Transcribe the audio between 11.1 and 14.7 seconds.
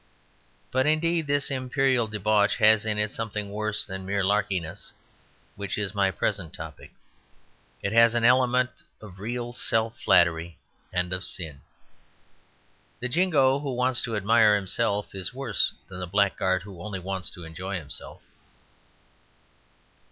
of sin. The Jingo who wants to admire